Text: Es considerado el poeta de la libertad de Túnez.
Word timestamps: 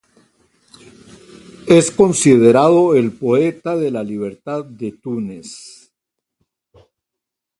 Es 1.67 1.91
considerado 1.91 2.95
el 2.95 3.11
poeta 3.11 3.75
de 3.77 3.91
la 3.91 4.03
libertad 4.03 4.65
de 4.65 4.93
Túnez. 4.93 5.93